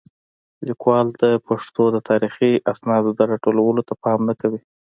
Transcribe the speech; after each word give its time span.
لیکوالان 0.67 1.07
د 1.21 1.23
پښتو 1.47 1.83
د 1.91 1.97
تاریخي 2.09 2.51
اسنادو 2.71 3.09
د 3.15 3.19
راټولولو 3.31 3.81
ته 3.87 3.93
پام 4.03 4.19
نه 4.29 4.33
کوي. 4.41 4.61